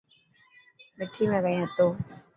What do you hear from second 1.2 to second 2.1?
۾ ڪئي هتو؟